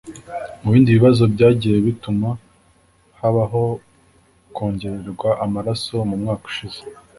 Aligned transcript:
Mu 0.61 0.69
bindi 0.73 0.89
bibazo 0.97 1.23
byagiye 1.33 1.77
bituma 1.87 2.29
habaho 3.19 3.63
kongererwa 4.55 5.29
amaraso 5.45 5.93
mu 6.09 6.15
mwaka 6.21 6.43
ushize 6.51 6.79